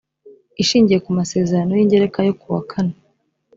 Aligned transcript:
ishingiye 0.61 0.99
ku 1.05 1.09
masezerano 1.19 1.71
y 1.75 1.83
ingereka 1.85 2.19
yo 2.27 2.33
ku 2.39 2.45
wa 2.53 2.61
kane 2.71 2.95